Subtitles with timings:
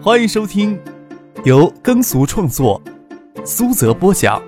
[0.00, 0.80] 欢迎收听
[1.44, 2.80] 由耕俗创作、
[3.44, 4.40] 苏泽播讲、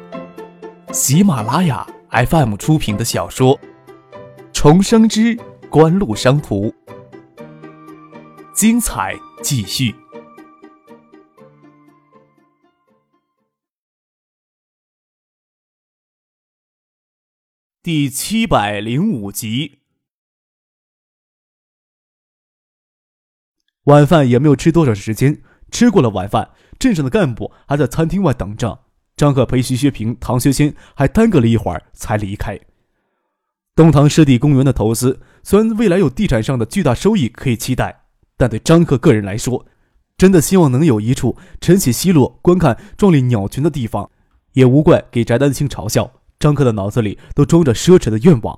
[0.93, 3.59] 喜马拉雅 FM 出品的小说
[4.53, 5.37] 《重生之
[5.69, 6.69] 官路商途》，
[8.55, 9.93] 精彩继续，
[17.83, 19.80] 第七百零五集。
[23.91, 28.79] 晚饭也没有吃多少时间，吃过了晚饭，镇上的干部还在餐厅外等着。
[29.17, 32.57] 张克陪徐学平、唐学谦还耽搁了一会儿才离开。
[33.75, 38.03] 东塘湿地公园的投资虽然未来有地产上的巨大收益可以期待，
[38.37, 39.67] 但对张克个人来说，
[40.17, 44.09] 真的希望能有一处晨起西落、观看壮丽鸟群的地方，
[44.53, 46.13] 也无怪给翟丹青嘲笑。
[46.39, 48.57] 张克的脑子里都装着奢侈的愿望。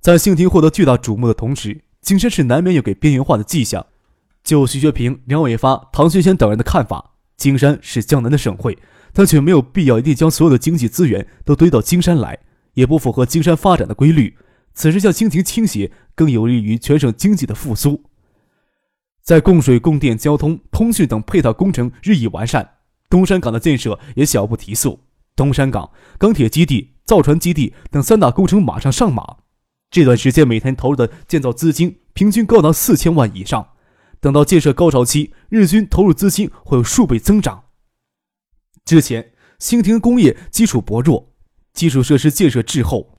[0.00, 3.84] 在兴亭获得巨大瞩目的同时，金山市难免有给边缘化的迹象。
[4.42, 8.76] 就徐学平、梁伟发、唐学谦等人的看法，金山是江南的省会，
[9.12, 12.38] 但却没有必要一定将所有的经济资源都堆到金山来，
[12.74, 14.36] 也不符合金山发展的规律。
[14.74, 18.02] 此时向清廷倾斜，更有利于全省经济的复苏。
[19.22, 22.68] 在供水、供电、交通、通讯等配套工程日益完善，
[23.08, 24.98] 东山港的建设也小步提速。
[25.36, 29.36] 东山港、钢铁基地、造船基地等三大工程马上上马，
[29.90, 33.68] 这段时间每天投入的建造资金平均高达四千万以上。
[34.22, 37.64] 等到建设高潮期，日均投入资金会有数倍增长。
[38.84, 41.34] 之前，兴亭工业基础薄弱，
[41.74, 43.18] 基础设施建设滞后，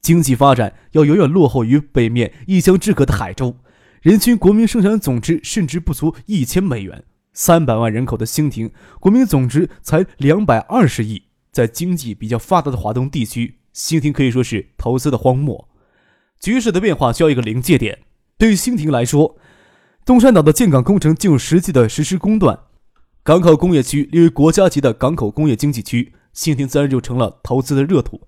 [0.00, 3.54] 经济发展要远远落后于北面一江之隔的海州。
[4.00, 7.04] 人均国民生产总值甚至不足一千美元，
[7.34, 11.24] 三百万人口的兴亭，国民总值才两百二十亿。
[11.52, 15.68] 在经济比较发达的华东地区，兴亭可以说是投资的荒漠。
[16.40, 17.98] 局势的变化需要一个临界点，
[18.38, 19.36] 对于兴亭来说。
[20.04, 22.58] 东山岛的建港工程进入实际的实施工段，
[23.22, 28.22] 港口工业区列为国家级的港口工业经济区，兴亭自然就成了投资的热土。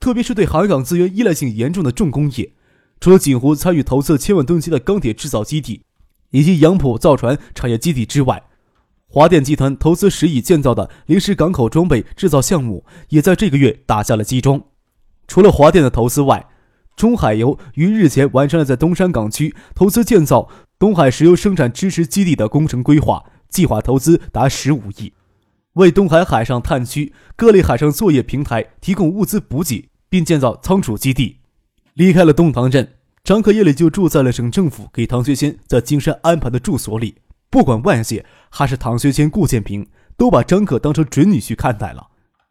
[0.00, 2.52] 特别是对海港资源依赖性严重的重工业，
[2.98, 5.82] 除了锦湖参与投资千万吨级的钢铁制造基地，
[6.30, 8.42] 以及杨浦造船产业基地之外，
[9.06, 14.62] 华电集团投资十亿建造的临时港口装备制造项目，也在这个月打下了基桩。
[15.26, 16.46] 除了华电的投资外，
[16.96, 20.48] 中海油于日前完成了在东山港区投资建造。
[20.78, 25.12] 东海石油生产支持基地的工程规划计划投资达十五亿，
[25.72, 31.38] 为东海海上探区各类海上作业平台提供物资补给，并建造仓储基地。
[31.94, 32.94] 离开了东塘镇，
[33.24, 37.16] 张可夜里就住在了省政府给唐学谦在金山安排的住所里。
[37.50, 39.84] 不管外界还是唐学谦、顾建平，
[40.16, 42.06] 都把张可当成准女婿看待了。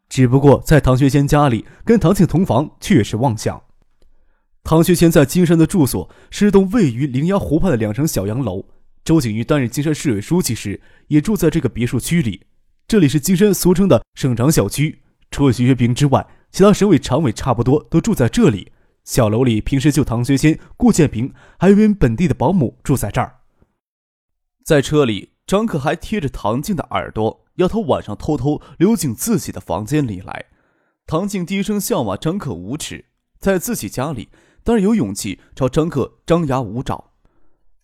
[0.09, 3.61] 只不过在唐学谦家里跟唐庆同房，却是妄想。
[4.67, 8.65] 唐学谦在金山的住所是栋位于灵崖湖畔的两层小洋楼。
[9.05, 12.41] 周景瑜担任金山市委书记时，也住在这个别墅区里。
[12.85, 15.03] 这里是金山俗称的省长小区。
[15.31, 18.73] 除了徐学平之外，其他省委常委差不多都住在这里。
[19.05, 23.37] 小楼里平时就唐学谦、顾建平，还有一名本地的保姆住在这儿。
[24.65, 30.47] 在车里，张可还贴着唐静的耳朵，要他晚上偷偷溜进自己的房间里来。
[31.05, 33.05] 唐静低声笑骂张可无耻，
[33.39, 34.27] 在自己家里。
[34.67, 37.13] 当然有勇气朝张克张牙舞爪。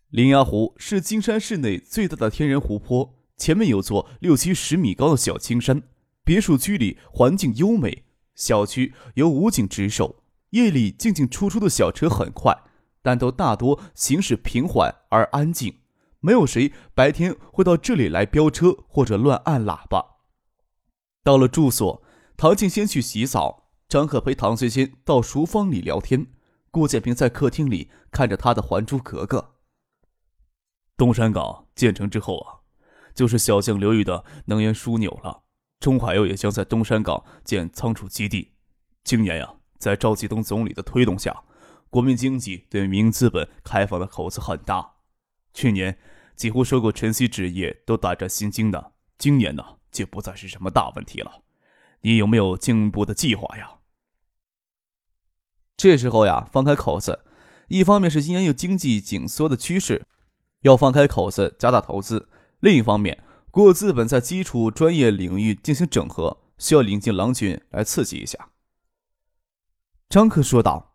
[0.09, 5.83] 灵崖湖是金山市内最大的天然湖泊，前面有座六七十米高的小青山。
[6.25, 8.03] 别墅区里环境优美，
[8.35, 10.23] 小区由武警值守。
[10.49, 12.53] 夜里进进出出的小车很快，
[13.01, 15.77] 但都大多行驶平缓而安静，
[16.19, 20.17] 没有谁白天会到这里来飙车或者乱按喇叭。
[21.23, 22.03] 到了住所，
[22.35, 26.27] 唐静先去洗澡，张克陪唐学谦到书房里聊天。
[26.73, 29.37] 顾建平在客厅里看着他的《还珠格格》。
[30.97, 32.65] 东山港建成之后啊，
[33.13, 35.43] 就是小江流域的能源枢纽了。
[35.79, 38.53] 中海油也将在东山港建仓储基地。
[39.03, 41.43] 今年呀，在赵继东总理的推动下，
[41.91, 44.93] 国民经济对民营资本开放的口子很大。
[45.53, 45.95] 去年
[46.35, 51.43] 几乎收购晨曦纸业都胆战心惊的，今年呢就不再是什么大问题了。
[52.01, 53.73] 你有没有进一步的计划呀？
[55.83, 57.25] 这时候呀，放开口子，
[57.67, 60.05] 一方面是今年有经济紧缩的趋势，
[60.61, 62.29] 要放开口子加大投资；
[62.61, 63.21] 另一方面，
[63.51, 68.47] 国有资本在基础专业领域进行整合，需要领进狼群来刺激一下。
[70.07, 70.93] 张克说道：“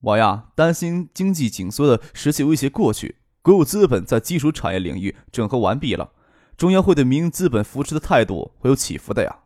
[0.00, 6.14] 我呀，担心经济紧缩的时期威胁过去，国有资本在基础产业领域整合完毕了，
[6.56, 9.40] 中央会对民营资本扶持的态度会有起伏的呀。”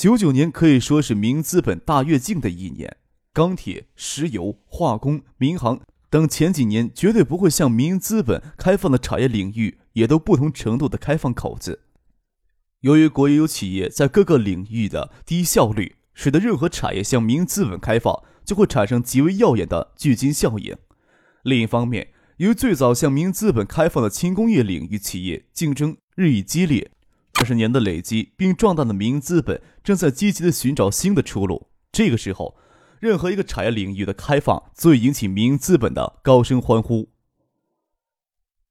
[0.00, 2.96] 九九年可以说是民营资本大跃进的一年，
[3.34, 11.80] 钢铁、石油、化工、民航等前几年绝对不会向民营资本开放的产业领域也都不同程度的开放口子。
[12.80, 20.74] 由于国有企业在各个领域的低效率，使得任何产业向民营资本开放就会产生极为耀眼的聚金效应。
[21.42, 22.08] 另一方面，
[22.38, 26.90] 由于最早向民营资本开放的轻工业领域企业竞争日益激烈，
[27.40, 31.70] 二十年的累积并壮大的民营资本正在积极的寻找新的出路。
[31.90, 32.54] 这个时候，
[32.98, 37.08] 任何一个产业领域的开放，足以引起民营资本的高声欢呼。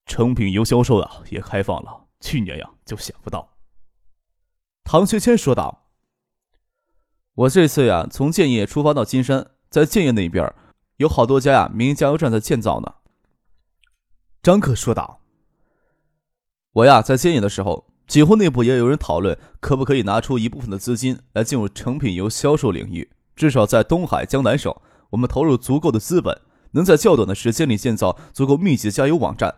[0.06, 2.06] 成品油销售啊，也开放了。
[2.19, 3.57] 去年呀，就想不到。
[4.83, 5.88] 唐学谦说道
[7.33, 10.54] ：“我这次呀，从建业出发到金山，在建业那边，
[10.98, 12.94] 有好多家呀民营加油站在建造呢。”
[14.44, 15.21] 张克说道
[16.74, 23.07] ：“我呀，在建业的时候，几乎内部也有人讨论，可不可以拿出一部分的资金来进入成品油销售领域。
[23.35, 24.75] 至少在东海、江南省，
[25.11, 26.41] 我们投入足够的资本，
[26.71, 29.53] 能在较短的时间里建造足够密集的加油网站。”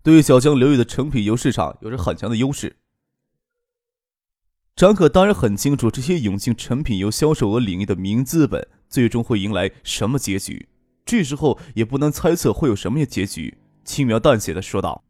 [0.00, 2.76] 对于小江流域的成品油市场有着很强的优势。
[4.76, 10.68] 张可当然很清楚，这些涌进成品油销售额领域的民营资本最终会迎来什么结局。
[11.04, 15.02] 这时候也不能猜测会有什么结局，轻描淡写的说道：“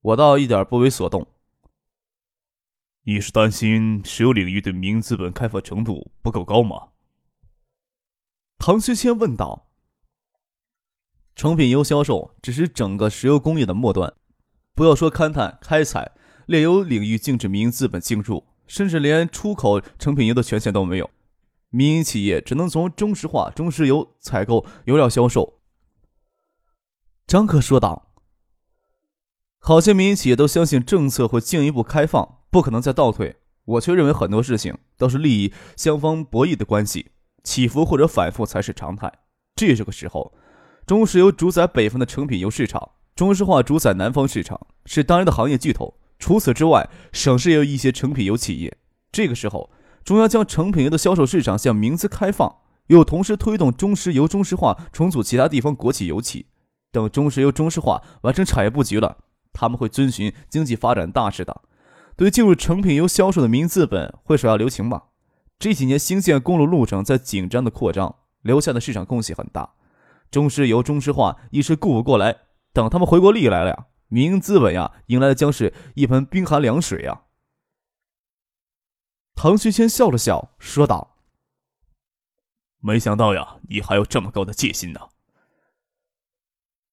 [0.00, 1.26] 我倒一点不为所动。
[3.02, 6.88] 你是担心石油领域对民营资本开发程度不够高吗？”
[8.58, 9.66] 唐学谦问道。
[11.34, 14.12] 成品油销售只是整个石油工业的末端，
[14.74, 16.12] 不要说勘探、开采、
[16.44, 21.08] 炼油领域禁止民营资本进入，甚至连出口成品油的权限都没有。
[21.70, 25.60] 民营企业只能从中石化、中石油采购油料销售。
[27.26, 28.09] 张克说道
[29.62, 33.36] ：“好些民营企业都相信政策会进一步开放，不可能再倒退。
[33.66, 37.10] 我却认为很多事情都是利益相方博弈的关系，
[37.44, 39.12] 起伏或者反复才是常态。
[39.54, 40.32] 这是个时候。”
[40.86, 45.94] 中石油主宰北方的成品油市场，中石化主宰南方市场，是当然的行业巨头。
[46.18, 48.76] 除此之外，省市也有一些成品油企业。
[49.12, 49.70] 这个时候，
[50.02, 52.56] 中央将成品油的销售市场向民资开放，
[52.88, 56.46] 又同时推动中石油、中石化重组其他地方国企油企。
[56.90, 59.18] 等中石油、中石化完成产业布局了，
[59.52, 61.62] 他们会遵循经济发展大势的，
[62.16, 65.08] 对进入成品油销售的民营资本会手下留情吧。
[65.58, 69.74] 这几年新建公路路程在紧张的扩张，留下的市场空隙很大。
[70.30, 72.38] 中石油、中石化一时顾不过来，
[72.72, 77.22] 等他们回过力来了呀，民营资本呀，迎来的将是一盆冰寒凉水呀。
[79.34, 81.16] 唐学谦笑了笑，说道
[82.80, 85.00] ：“没想到呀，你还有这么高的戒心呢。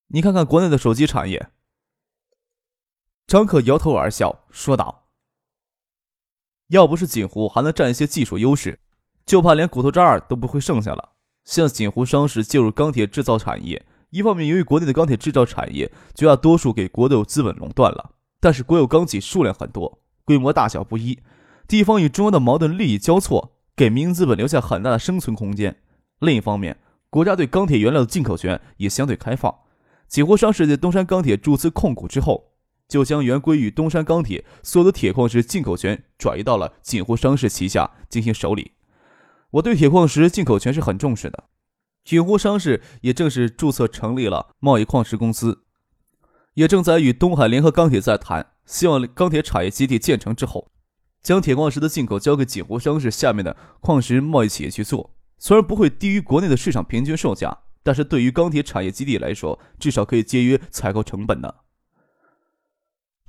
[0.08, 1.52] 你看看国内的手机产业。”
[3.28, 5.10] 张可摇头而笑，说道
[6.72, 8.80] ：“要不是锦湖还能占一些技术优势，
[9.26, 11.10] 就怕连骨头渣儿都不会剩下了。”
[11.44, 21.20] 像锦湖商事介入钢铁制造产业，一方面由于国内的钢铁制造产业绝大多数给国有资本垄断了，但是国有钢企数量很多，规模大小不一，
[21.68, 25.82] 地方与中央的矛盾利益交错，给民营资本留下很大的生存空间。
[26.20, 26.80] 另一方面，
[27.10, 29.54] 国家对钢铁原料的进口权也相对开放。
[30.08, 32.54] 锦湖商事在东山钢铁注资控股之后，
[32.88, 38.72] 就将原归于东山钢铁所有的铁矿石进口权转移到了锦湖商事旗下进行手里。
[39.52, 41.46] 我对铁矿石进口权是很重视的，
[42.04, 45.64] 锦湖商事也正式注册成立了贸易矿石公司，
[46.54, 50.72] 也正在与东海联合钢铁在谈，希望钢铁产业基地建成之后，
[51.22, 55.14] 将铁矿石的进口交给锦湖商事下面的矿石贸易企业去做。
[55.38, 61.54] 虽然不会低于国内的市场平均售价，但是对于钢铁产业基地来说，至少可以节约采购成本呢。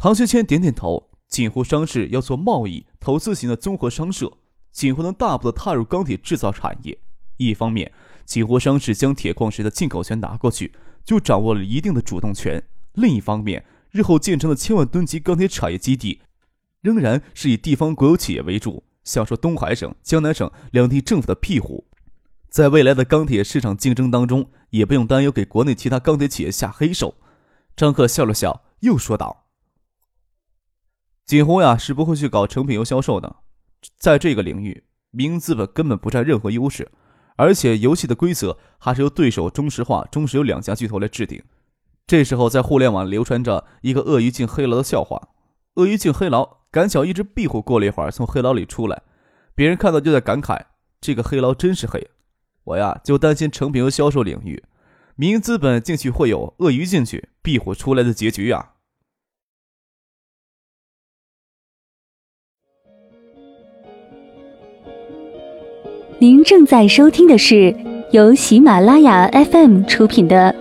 [0.01, 4.33] 唐学谦点点头，锦湖商事要做贸易投资型的综合商社。
[4.71, 6.97] 锦湖能大步的踏入钢铁制造产业，
[7.37, 7.91] 一方面，
[8.25, 10.73] 锦湖商事将铁矿石的进口权拿过去，
[11.05, 12.61] 就掌握了一定的主动权；
[12.93, 16.21] 另一方面，日后建成的千万吨级钢铁产业基地，
[16.81, 21.89] 仍然是以地方国有企业为主，享受东海省、江南省两地政府的庇护，
[22.49, 27.17] 在未来的钢铁市场竞争当中，也不用担忧给国内其他钢铁企业下黑手。
[27.75, 29.47] 张克笑了笑，又说道
[31.29, 33.37] ：“锦湖呀，是不会去搞成品油销售的。”
[34.01, 36.91] 在这个领域，民营资本根本不占任何优势，
[37.37, 41.43] 而且游戏的规则还是由对手中石化、中石油两家巨头来制定。
[42.07, 45.29] 这时候，在互联网流传着一个鳄鱼进黑牢的笑话：
[45.75, 49.03] 鳄鱼进黑牢，赶巧一只壁虎过了一会儿从黑牢里出来，
[49.55, 50.59] 别人看到就在感慨
[50.99, 52.09] ：“这个黑牢真是黑。”
[52.65, 54.65] 我呀，就担心成品油销售领域，
[55.15, 58.71] 民营资本进去会有鳄鱼进去、壁虎出来的结局呀。
[66.21, 67.73] 您正在收听的是
[68.11, 70.53] 由喜马拉雅 FM 出品的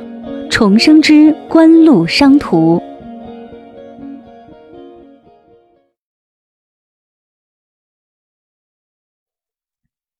[0.51, 2.79] 重生之官路商途。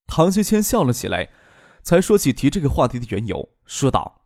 [0.08, 1.30] 唐学谦笑了起来，
[1.84, 4.26] 才说起提这个话题的缘由说道。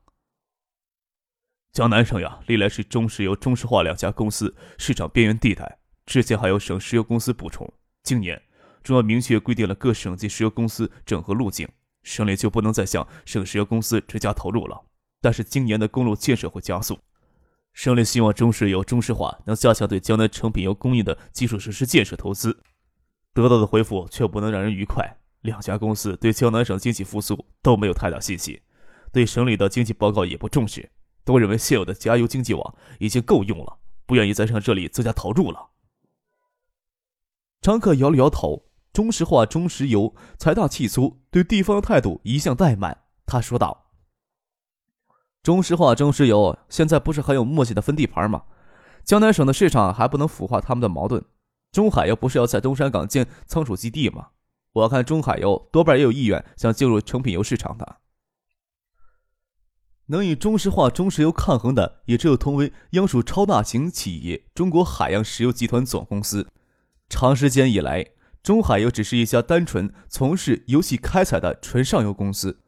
[1.73, 7.69] 江南省呀，历来是中石油、中石化两家公司市场边缘地带，至今还有省石油公司补充，
[8.01, 8.41] 今年。
[8.83, 11.67] 中央明确规定了各省级石油公司整合路径，
[12.03, 14.81] 省里就不能再向省石油公司直接投入了。
[15.21, 16.99] 但是今年的公路建设会加速。”
[17.73, 22.59] 省里希望中石油、中石化能加强对江南成品油供应的基础设施建设投资，
[23.33, 25.17] 得到的回复却不能让人愉快。
[25.41, 28.59] 两家公司对江南省经济复苏都没有太大信心，
[29.13, 30.91] 对省里的经济报告也不重视，
[31.23, 35.69] 都认为现有的加油经济网已经够用了，不愿意再向这里增加投入了。
[37.61, 43.05] 张克摇了摇头，中石化、中石油财大气粗，对地方的态度一向怠慢。
[43.25, 43.91] 他说道。
[45.41, 48.43] 中石化、中石油现在不是很有默契的分地盘吗？
[49.03, 51.23] 江南省的市场还不能腐化他们的矛盾。
[51.71, 54.27] 中海油不是要在东山港建仓储基地吗？
[54.73, 57.97] 我看中海油多半也有意愿想进入成品油市场的。
[60.07, 66.49] 能与中石化、中石油抗衡的，也只有同为央属超大型企业中国海洋石油集团总公司。
[67.09, 68.05] 长时间以来，
[68.43, 72.59] 中海油只是一家单纯从事油气开采的纯上游公司。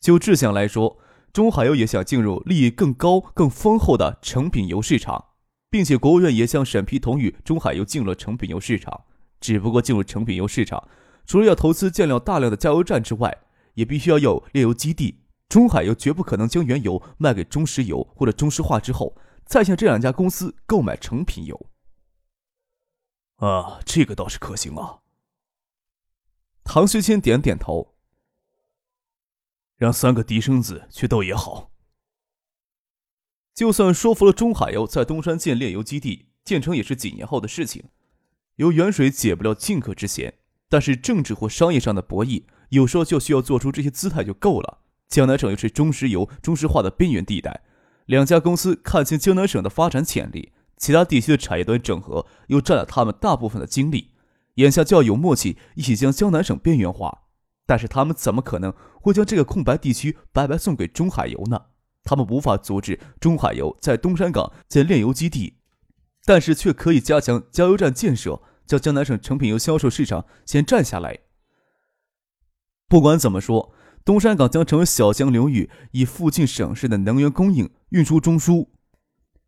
[0.00, 0.98] 就志向来说，
[1.32, 5.26] 中海油也想进入利益更高、更丰厚的成品油市场，
[5.68, 9.04] 并且国务院也向审批同意中海油进入成品油市场。
[9.40, 10.88] 只不过进入成品油市场，
[11.26, 13.38] 除了要投资建了大量的加油站之外，
[13.74, 15.22] 也必须要有炼油基地。
[15.48, 21.66] 中海油绝不可能将原油卖给中石油或者中石化之后，再向这两家公司购买成品油。
[23.36, 24.98] 啊，这个倒是可行啊。
[26.70, 27.94] 唐学谦点点头。
[29.78, 31.70] 让三个嫡生子去斗也好。
[33.54, 37.84] 就算说服了中海油在东山建炼油基地，建成也是几年后的事情。
[38.56, 40.34] 由远水解不了近渴之嫌，
[40.68, 44.80] 但是政治或商业上的博弈，有时候就需要做出这些姿态就够了。
[45.08, 47.62] 江南省又是中石油、中石化的边缘地带，
[48.04, 54.10] 两家公司看清江南省的发展潜力，其他地区的产业端整合又占了他们大部分的精力，
[54.58, 57.24] 眼下就要有默契，一起将江南省边缘化。
[57.66, 61.66] 但是他们怎么可能会将这个空白地区白白送给中海油呢？
[62.02, 65.58] 他们无法阻止中海油在东山港建炼油基地，
[66.24, 71.18] 但是却可以加强加油站建设，将江南省成品油销售市场先占下来。
[72.88, 73.74] 不管怎么说，
[74.04, 78.68] 东山港将成为小江流域以附近省市的能源供应运输中枢，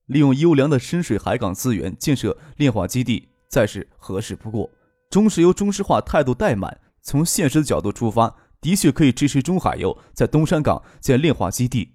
[0.04, 4.70] 利用优良的深水海港资源建设炼化基地，再是合适不过。
[5.10, 6.80] 中石油、中石化态度怠慢。
[7.02, 11.94] 从现实的角度出发，的确可以支持中海油在东山港建炼化基地。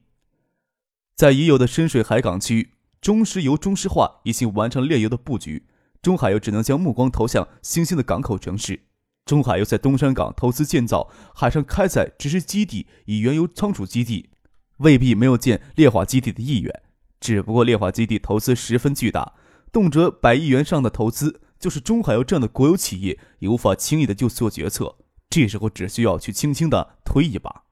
[1.15, 5.67] 在已有的深水海港区，中石油、中石化已经完成炼油的布局，
[6.01, 8.81] 中海油只能将目光投向新兴的港口城市。
[9.25, 14.31] 中海油在东山港投资建造海上开采直施基地以原油仓储基地，
[14.77, 16.81] 未必没有建炼化基地的意愿。
[17.21, 19.33] 只不过炼化基地投资十分巨大，
[19.71, 21.41] 动辄百亿元上的投资。
[21.65, 24.97] 就是中海油这样的国有企业也无法轻易的就做决策，
[25.31, 27.63] 这时候只需要去轻轻的推一把。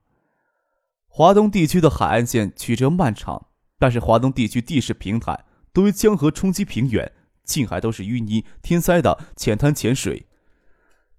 [1.06, 3.46] 华东地区的海岸线曲折漫长，
[3.78, 7.12] 但是华东地区地势平坦，多为江河冲击平原，
[7.44, 10.26] 近海都是淤泥天塞的浅滩浅水。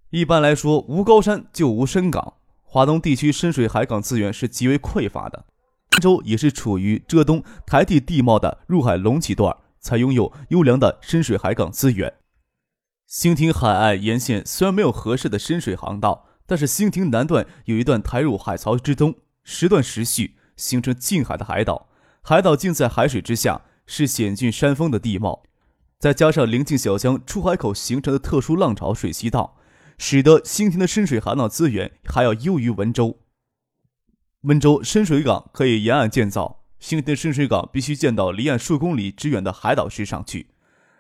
[0.09, 5.45] 一般来说，无高山就无深港，华东地区深水海港资源是极为匮乏的。
[5.93, 12.13] 温州也是处于浙东台地地貌的入海隆起段，才拥有优良的深水海港资源。
[13.07, 21.87] 兴亭海岸沿线虽然没有合适的深水航道，但是兴亭南段有一段抬入海槽之东，时断时续，形成近海的海岛。
[22.23, 25.43] 海岛近在海水之下，是险峻山峰的地貌，
[25.99, 29.57] 再加上临近小江出海口形成的特殊浪潮水渠道，
[29.99, 33.19] 使得兴亭的深水航道资源还要优于温州。
[34.41, 40.47] 温州深水港可以沿岸建造，兴亭的深水港必须建到离岸数公里之远的海岛之上去。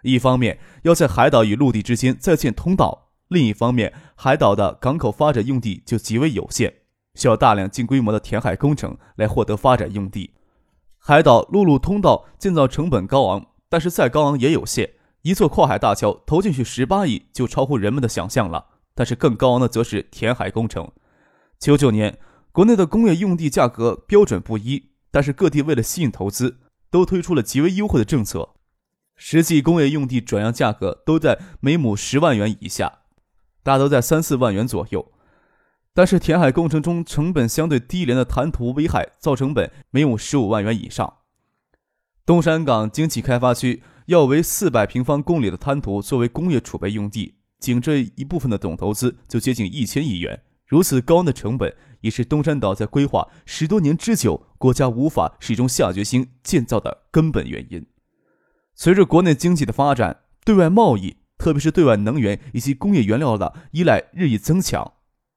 [0.05, 6.71] 一方面要在海岛与陆地之间再建通道，另一方面海岛的港口发展用地就极为有限，
[7.15, 10.35] 需要大量近规模的填海工程来获得发展用地。
[10.99, 14.91] 海岛陆路通道建造成本高昂，但是再高昂也有限。
[15.23, 20.91] 一座跨海大桥投进去十八亿就超乎人们的想象了，但是更高昂的则是填海工程。
[21.59, 22.19] 九九年，
[22.51, 26.57] 国内的工业用地价格标准不一，但是各地为了吸引投资，
[26.91, 28.54] 都推出了极为优惠的政策。
[29.15, 32.99] 实际工业用地转让价格都在每亩十万元以下，
[33.63, 35.11] 大都在三四万元左右。
[35.93, 41.19] 但是填海工程中成本相对低廉的滩涂危害，造成本每亩十五万元以上。
[42.25, 57.85] 东山港经济开发区要为四百平方公里的滩涂作为工业储备用地，仅这一部分的总投资就接近一千亿元，如此高昂的成本，也是东山岛在规划十多年之久，国家无法始终下决心建造的根本原因。
[58.75, 64.93] 随着国内经济的发展，对外贸易，特别是对外能源以及工业原料的依赖日益增强，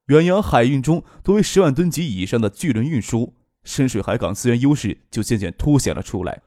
[0.07, 6.42] 远洋海运中多为十万吨级以上的巨轮运输，深水海港资源优势就渐渐凸显了出来。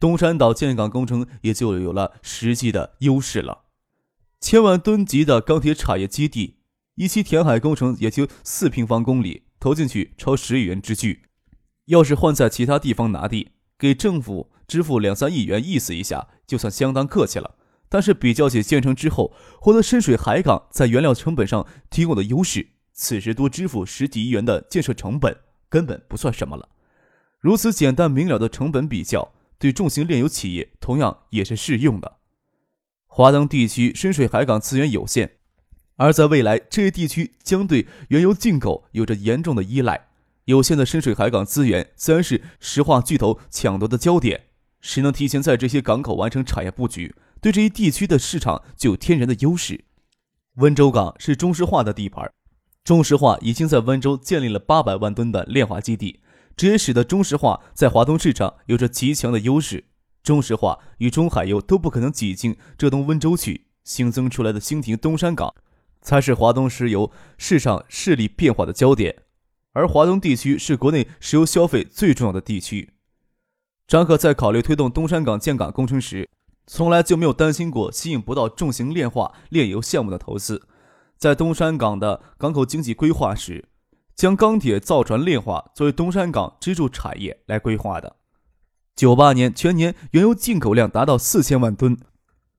[0.00, 3.62] 东山岛建港工程也就有了实际的优势了，
[4.40, 6.56] 千万吨级的钢铁产业基地。
[6.96, 11.22] 一期填海工程也就四平方公里，投进去超十亿元之巨。
[11.86, 17.56] 要是换在其他地方拿地，给政府支付两三亿元，意思一下就算相当客气了。
[17.88, 25.36] 但是比较起建成之后获得深水海港在原料成本上提供的优势，此时多支付十几亿元的建设成本
[25.68, 26.68] 根本不算什么了。
[27.38, 32.16] 如此简单明了的成本比较，对重型炼油企业同样也是适用的。
[33.06, 35.32] 华东地区深水海港资源有限。
[35.96, 40.08] 而在未来，这一地区将对原油进口有着严重的依赖。
[40.46, 44.46] 有限的深水海港资源自然是石化巨头抢夺的焦点。
[44.84, 49.86] 谁能提前在这些港口完成产业布局，对这一地区的市场就有天然的优势。
[50.56, 52.30] 温州港是中石化的地盘，
[52.84, 56.20] 中石化已经在温州建立了八百万吨的炼化基地，
[56.54, 59.86] 这也使得中石化在华东市场有着极强的优势。
[60.22, 65.54] 中石化与中海油都不可能挤进浙东温州去，新增出来的兴亭东山港。
[66.02, 69.22] 才是华东石油市场势力变化的焦点，
[69.72, 72.90] 而华东地区是国内石油消费最重要的地区。
[73.86, 76.28] 张可在考虑推动东山港建港工程时，
[76.66, 80.62] 从来就没有担心过吸引不到重型炼化炼油项目的投资。
[81.18, 83.66] 在东山港的港口经济规划时，
[84.14, 88.16] 将钢铁造船炼化作为东山港支柱产业来规划的。
[88.96, 91.98] 九八年全年原油进口量达到四千万吨，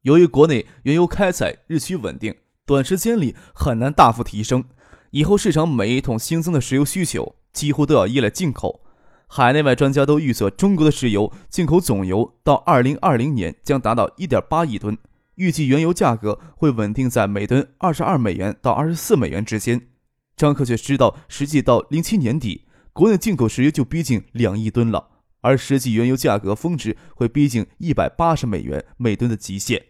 [0.03, 2.35] 由于国内原油开采日趋稳定。
[2.67, 4.63] 短时间里很难大幅提升，
[5.11, 8.84] 以后市场每一桶新增的石油需求几乎都要依赖进口。
[9.27, 14.97] 海内外专家都预测，中国的石油进口总油到二零二零年将达到一点八亿吨，
[15.35, 19.89] 预计原油价格会稳定在每吨二十二美元到二十四美元之间。
[20.37, 25.09] 张克却知道，实际到零七年底，国内进口石油就逼近两亿吨了，
[25.41, 29.83] 而实际原油价格峰值会逼近一百八十美元每吨的极限。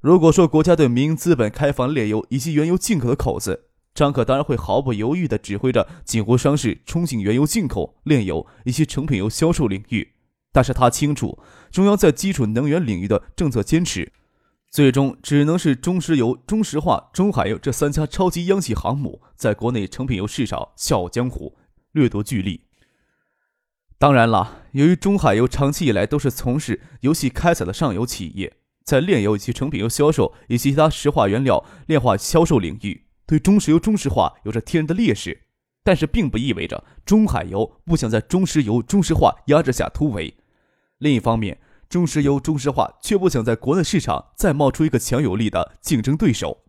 [0.00, 10.12] 如果说国家对民营资本开放炼油以及原油进口的口子，张可当然会毫不犹豫地指挥着锦湖商事冲进原油进口、炼油以及成品油销售领域。
[10.52, 11.38] 但是他清楚，
[11.70, 14.12] 中央在基础能源领域的政策坚持，
[14.70, 21.56] 最终只能是中石油、中石化、中海油这三家超级央企航母在国内成品油市场笑傲江湖，
[21.92, 22.62] 掠夺巨利。
[23.98, 28.56] 当然了，由于中海油长期以来都是从事油气开采的上游企业。
[28.82, 35.42] 在炼油以及成品油销售以及其他石化原料炼化销售领域，对中石油、中石化有着天然的劣势，
[35.84, 40.34] 但是并不意味着中海油不想在中石油、中石化压制下突围。
[40.98, 46.64] 另一方面，中石油、中石化却不想在国内市场再冒出一个强有力的竞争对手。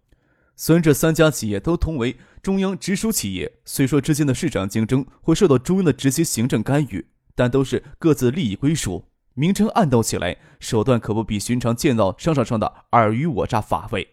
[0.56, 9.06] 虽然这三家企业都同为中央直属企业，虽说之间的市场竞争会受到中央的直接行政干预，但都是各自利益归属。
[9.34, 14.08] 明争暗斗起来，手段可不比寻常建造商场上的尔虞我诈乏味。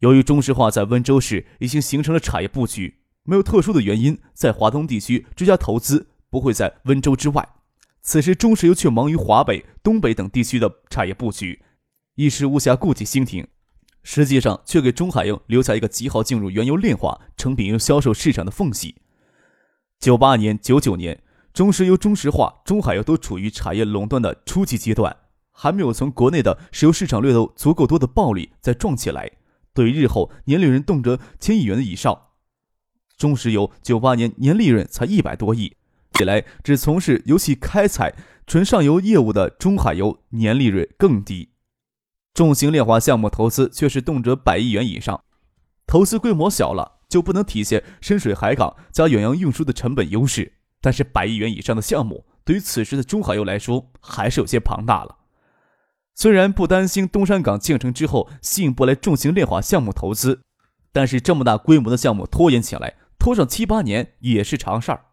[0.00, 7.48] 由于中石化在温州市已经形成了产业布局，没有特殊的原因，在华东地区追加投资不会在温州之外。
[8.02, 11.62] 此时，中石油却忙于华北、东北等地区的产业布局，
[12.16, 13.46] 一时无暇顾及兴亭，
[14.02, 18.96] 实际上却给中海油留下一个极好进入原油炼化、成品油销售市场的缝隙。
[19.98, 21.20] 九八年、九九年。
[21.54, 25.16] 中石油、中石化、中海油都处于产业垄断的初级阶段，
[25.52, 29.30] 还没有从国内的石油市场掠夺足够多的暴利再壮起来。
[29.74, 32.28] 对日后年利润动辄千亿元以上，
[33.18, 35.76] 中石油九八年年利润才一百多亿，
[36.14, 38.14] 起来只从事油气开采、
[38.46, 41.50] 纯上游业务的中海油年利润更低。
[42.32, 45.22] 重型炼化项目投资却是动辄百亿元以上，
[45.86, 50.54] 投资规模小了就不能体现深水海港加远洋运输的成本优势。
[50.80, 55.16] 但是百亿元以上的项目，对于此时的中海油来说，还是有些庞大了。
[56.14, 60.42] 虽然不担心东山港建成之后吸引不来重型炼化项目投资，
[60.92, 65.06] 但是这么大规模的项目拖延起来，拖上七八年也是常事儿。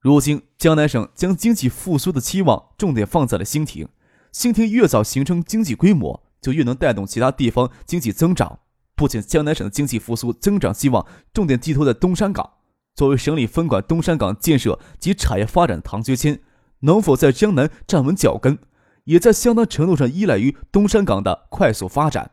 [0.00, 3.88] 如今江南省将经济复苏的期望重点放在了兴亭，
[4.32, 8.60] 兴亭越早形成经济规模，就越能带动其他地方经济增长。
[8.96, 12.50] 不仅江南省的经济复苏增长希望重点寄托在东山港。
[12.94, 16.40] 作为省里分管东山港建设及产业发展的唐学谦，
[16.80, 18.58] 能否在江南站稳脚跟，
[19.04, 22.32] 也在相当程度上依赖于东山港的快速发展。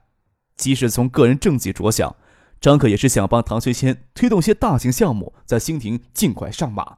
[0.55, 2.15] 即使从个人政绩着想，
[2.59, 6.97] 张克也是想帮唐学谦推动些大型项目在兴亭尽快上马，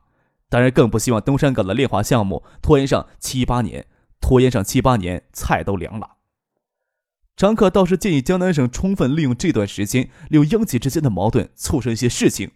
[0.49, 3.85] 当然更不希望东山港的炼化项目拖延上七八年，
[4.19, 6.17] 拖延上七八年菜都凉了。
[7.37, 12.51] 张克倒是建议江南省充分利用这段时间，利用央企之间的矛盾促成一些事情，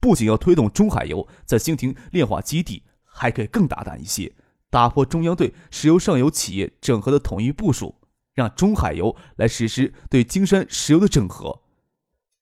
[0.00, 4.32] 不仅要推动中海油在兴亭炼化基地，还可以更大胆一些，
[4.70, 7.96] 打破中央对石油上游企业整合的统一部署。
[8.32, 11.60] 让中海油来实施对金山石油的整合。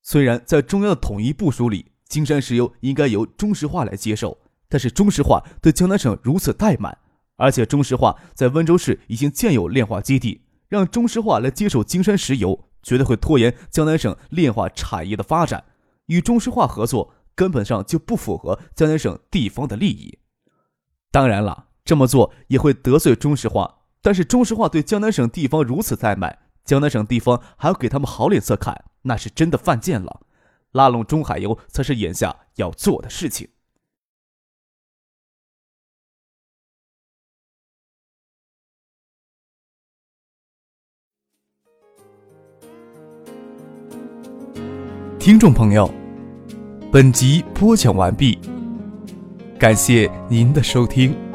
[0.03, 4.39] 虽然在中央的统一部署里，金山石油应该由中石化来接受，
[4.69, 6.97] 但是中石化对江南省如此怠慢，
[7.37, 15.65] 而且中石化在温州市已经建有炼化基地，让中石化来接手金山石油，绝对会拖延江南省炼化产业的发展。
[16.07, 20.19] 与中石化合作，根本上就不符合江南省地方的利益。
[21.11, 23.77] 当然了，这么做也会得罪中石化。
[24.03, 30.21] 但是中石化对江南省地方如此怠慢，江南省地方还要给他们好脸色看，那是真的犯贱了。
[30.73, 33.49] 拉拢中海油才是眼下要做的事情。
[45.19, 45.91] 听众朋友，
[46.93, 48.39] 本集播讲完毕，
[49.59, 51.28] 感谢您的收听。